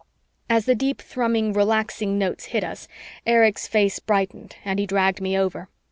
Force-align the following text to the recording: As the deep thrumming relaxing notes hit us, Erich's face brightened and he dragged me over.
As 0.49 0.65
the 0.65 0.73
deep 0.73 0.99
thrumming 0.99 1.53
relaxing 1.53 2.17
notes 2.17 2.45
hit 2.45 2.63
us, 2.63 2.87
Erich's 3.27 3.67
face 3.67 3.99
brightened 3.99 4.55
and 4.65 4.79
he 4.79 4.87
dragged 4.87 5.21
me 5.21 5.37
over. 5.37 5.69